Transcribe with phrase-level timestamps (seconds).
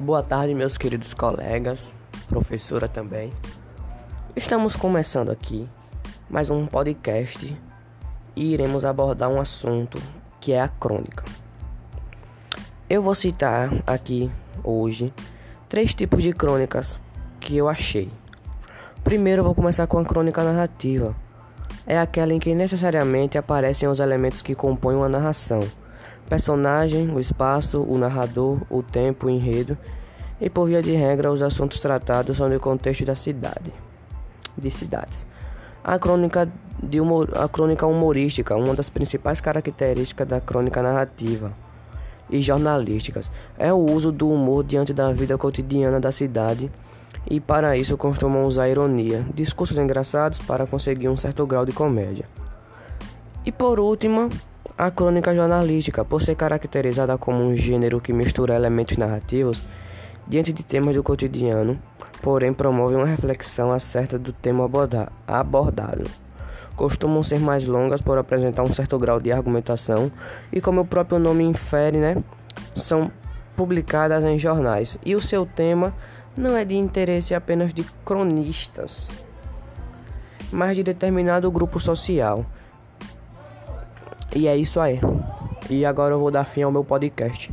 [0.00, 1.94] Boa tarde, meus queridos colegas,
[2.26, 3.30] professora também.
[4.34, 5.68] Estamos começando aqui
[6.30, 7.54] mais um podcast
[8.34, 10.00] e iremos abordar um assunto
[10.40, 11.22] que é a crônica.
[12.88, 14.30] Eu vou citar aqui
[14.64, 15.12] hoje
[15.68, 16.98] três tipos de crônicas
[17.38, 18.10] que eu achei.
[19.04, 21.14] Primeiro, vou começar com a crônica narrativa.
[21.86, 25.60] É aquela em que necessariamente aparecem os elementos que compõem uma narração
[26.30, 29.76] personagem, o espaço, o narrador, o tempo, o enredo
[30.40, 33.72] e por via de regra os assuntos tratados são do contexto da cidade,
[34.56, 35.26] de cidades.
[35.82, 36.48] A crônica
[36.80, 41.52] de humor, a crônica humorística, uma das principais características da crônica narrativa
[42.30, 46.70] e jornalísticas, é o uso do humor diante da vida cotidiana da cidade
[47.28, 52.26] e para isso costumam usar ironia, discursos engraçados para conseguir um certo grau de comédia.
[53.44, 54.28] E por último,
[54.80, 59.62] a crônica jornalística, por ser caracterizada como um gênero que mistura elementos narrativos
[60.26, 61.78] diante de temas do cotidiano,
[62.22, 64.66] porém promove uma reflexão acerca do tema
[65.26, 66.04] abordado.
[66.76, 70.10] Costumam ser mais longas por apresentar um certo grau de argumentação
[70.50, 72.16] e, como o próprio nome infere, né,
[72.74, 73.12] são
[73.54, 74.96] publicadas em jornais.
[75.04, 75.94] E o seu tema
[76.34, 79.12] não é de interesse apenas de cronistas,
[80.50, 82.46] mas de determinado grupo social.
[84.34, 84.98] E é isso aí.
[85.68, 87.52] E agora eu vou dar fim ao meu podcast.